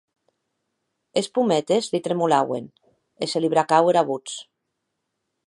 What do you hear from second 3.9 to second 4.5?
era votz.